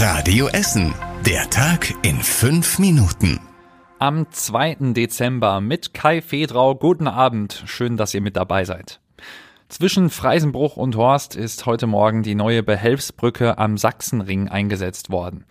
[0.00, 0.94] Radio Essen.
[1.26, 3.40] Der Tag in fünf Minuten.
[3.98, 4.92] Am 2.
[4.92, 6.76] Dezember mit Kai Fedrau.
[6.76, 7.64] Guten Abend.
[7.66, 9.00] Schön, dass ihr mit dabei seid.
[9.68, 15.44] Zwischen Freisenbruch und Horst ist heute Morgen die neue Behelfsbrücke am Sachsenring eingesetzt worden.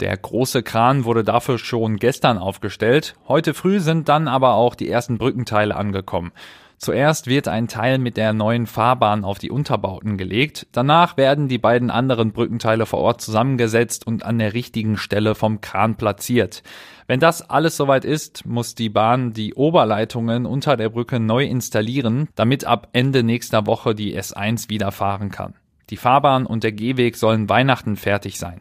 [0.00, 3.14] Der große Kran wurde dafür schon gestern aufgestellt.
[3.26, 6.32] Heute früh sind dann aber auch die ersten Brückenteile angekommen.
[6.78, 10.66] Zuerst wird ein Teil mit der neuen Fahrbahn auf die Unterbauten gelegt.
[10.72, 15.60] Danach werden die beiden anderen Brückenteile vor Ort zusammengesetzt und an der richtigen Stelle vom
[15.60, 16.62] Kran platziert.
[17.06, 22.28] Wenn das alles soweit ist, muss die Bahn die Oberleitungen unter der Brücke neu installieren,
[22.34, 25.54] damit ab Ende nächster Woche die S1 wieder fahren kann.
[25.90, 28.60] Die Fahrbahn und der Gehweg sollen Weihnachten fertig sein.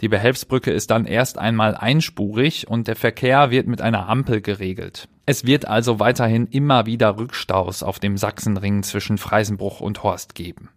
[0.00, 5.08] Die Behelfsbrücke ist dann erst einmal einspurig und der Verkehr wird mit einer Ampel geregelt.
[5.26, 10.68] Es wird also weiterhin immer wieder Rückstaus auf dem Sachsenring zwischen Freisenbruch und Horst geben.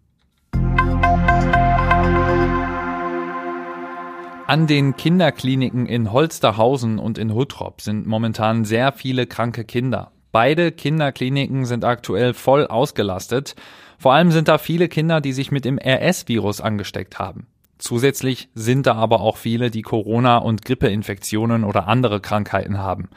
[4.48, 10.12] An den Kinderkliniken in Holsterhausen und in Huttrop sind momentan sehr viele kranke Kinder.
[10.32, 13.56] Beide Kinderkliniken sind aktuell voll ausgelastet.
[13.98, 17.48] Vor allem sind da viele Kinder, die sich mit dem RS-Virus angesteckt haben.
[17.80, 23.10] Zusätzlich sind da aber auch viele, die Corona- und Grippeinfektionen oder andere Krankheiten haben.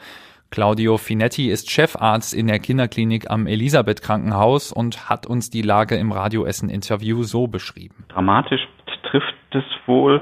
[0.51, 5.95] Claudio Finetti ist Chefarzt in der Kinderklinik am Elisabeth Krankenhaus und hat uns die Lage
[5.95, 8.05] im Radioessen Interview so beschrieben.
[8.09, 8.67] Dramatisch
[9.09, 10.21] trifft es wohl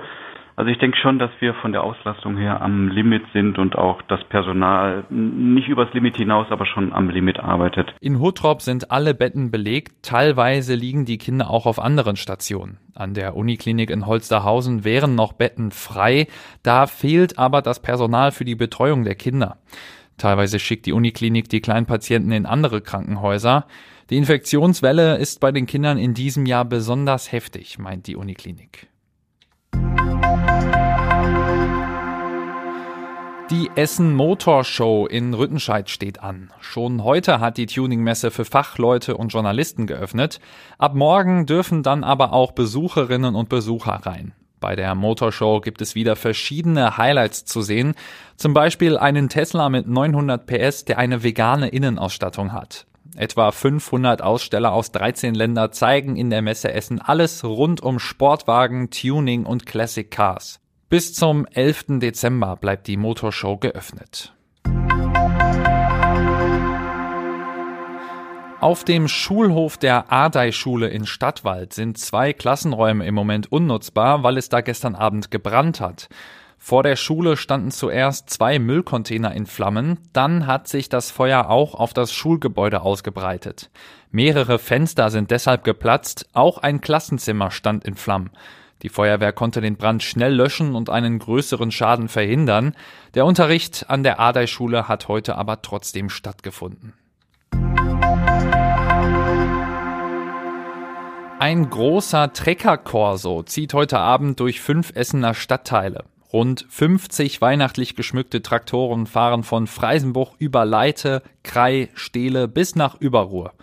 [0.59, 4.01] also ich denke schon, dass wir von der Auslastung her am Limit sind und auch
[4.09, 7.93] das Personal nicht übers Limit hinaus, aber schon am Limit arbeitet.
[8.01, 10.03] In Huttrop sind alle Betten belegt.
[10.03, 12.77] Teilweise liegen die Kinder auch auf anderen Stationen.
[12.93, 16.27] An der Uniklinik in Holsterhausen wären noch Betten frei.
[16.61, 19.59] Da fehlt aber das Personal für die Betreuung der Kinder.
[20.19, 23.65] Teilweise schickt die Uniklinik die kleinen Patienten in andere Krankenhäuser.
[24.09, 28.87] Die Infektionswelle ist bei den Kindern in diesem Jahr besonders heftig, meint die Uniklinik.
[33.49, 36.51] Die Essen Motor Show in Rüttenscheid steht an.
[36.59, 40.39] Schon heute hat die Tuningmesse für Fachleute und Journalisten geöffnet.
[40.77, 44.33] Ab morgen dürfen dann aber auch Besucherinnen und Besucher rein.
[44.59, 47.95] Bei der Motorshow gibt es wieder verschiedene Highlights zu sehen.
[48.35, 52.85] Zum Beispiel einen Tesla mit 900 PS, der eine vegane Innenausstattung hat.
[53.15, 58.91] Etwa 500 Aussteller aus 13 Ländern zeigen in der Messe Essen alles rund um Sportwagen,
[58.91, 60.59] Tuning und Classic Cars.
[60.89, 61.99] Bis zum 11.
[61.99, 64.33] Dezember bleibt die Motorshow geöffnet.
[68.61, 74.49] Auf dem Schulhof der Ardei-Schule in Stadtwald sind zwei Klassenräume im Moment unnutzbar, weil es
[74.49, 76.09] da gestern Abend gebrannt hat.
[76.57, 81.73] Vor der Schule standen zuerst zwei Müllcontainer in Flammen, dann hat sich das Feuer auch
[81.73, 83.69] auf das Schulgebäude ausgebreitet.
[84.11, 88.29] Mehrere Fenster sind deshalb geplatzt, auch ein Klassenzimmer stand in Flammen.
[88.81, 92.75] Die Feuerwehr konnte den Brand schnell löschen und einen größeren Schaden verhindern.
[93.13, 96.93] Der Unterricht an der Adei-Schule hat heute aber trotzdem stattgefunden.
[101.39, 106.03] Ein großer Treckerkorso zieht heute Abend durch fünf Essener Stadtteile.
[106.33, 113.53] Rund 50 weihnachtlich geschmückte Traktoren fahren von Freisenbruch über Leite, Krei, Stehle bis nach Überruhr.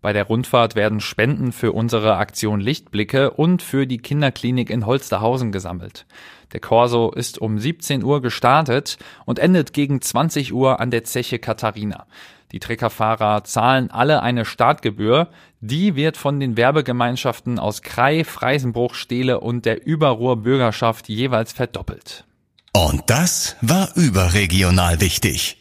[0.00, 5.50] Bei der Rundfahrt werden Spenden für unsere Aktion Lichtblicke und für die Kinderklinik in Holsterhausen
[5.50, 6.06] gesammelt.
[6.52, 11.38] Der Corso ist um 17 Uhr gestartet und endet gegen 20 Uhr an der Zeche
[11.38, 12.06] Katharina.
[12.52, 15.28] Die Treckerfahrer zahlen alle eine Startgebühr.
[15.60, 22.24] Die wird von den Werbegemeinschaften aus Krei, Freisenbruch, Stehle und der Überruhr Bürgerschaft jeweils verdoppelt.
[22.72, 25.57] Und das war überregional wichtig.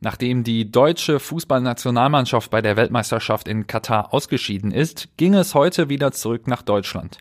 [0.00, 6.10] Nachdem die deutsche Fußballnationalmannschaft bei der Weltmeisterschaft in Katar ausgeschieden ist, ging es heute wieder
[6.12, 7.18] zurück nach Deutschland.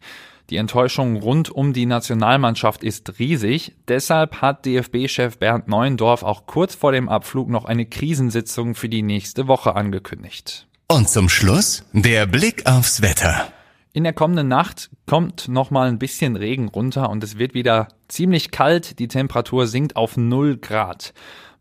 [0.50, 3.73] Die Enttäuschung rund um die Nationalmannschaft ist riesig.
[3.88, 9.03] Deshalb hat DFB-Chef Bernd Neuendorf auch kurz vor dem Abflug noch eine Krisensitzung für die
[9.03, 10.67] nächste Woche angekündigt.
[10.88, 13.50] Und zum Schluss der Blick aufs Wetter.
[13.91, 17.90] In der kommenden Nacht kommt noch mal ein bisschen Regen runter und es wird wieder
[18.07, 18.97] ziemlich kalt.
[18.99, 21.14] Die Temperatur sinkt auf 0 Grad.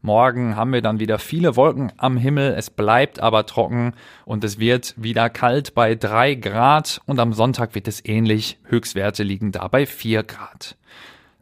[0.08, 3.92] Morgen haben wir dann wieder viele Wolken am Himmel, es bleibt aber trocken
[4.24, 8.56] und es wird wieder kalt bei drei Grad und am Sonntag wird es ähnlich.
[8.64, 10.78] Höchstwerte liegen da bei vier Grad.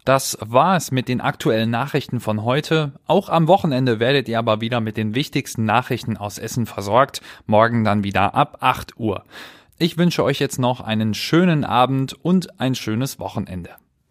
[0.05, 2.91] Das war es mit den aktuellen Nachrichten von heute.
[3.07, 7.21] Auch am Wochenende werdet ihr aber wieder mit den wichtigsten Nachrichten aus Essen versorgt.
[7.47, 9.23] Morgen dann wieder ab 8 Uhr.
[9.79, 13.71] Ich wünsche euch jetzt noch einen schönen Abend und ein schönes Wochenende.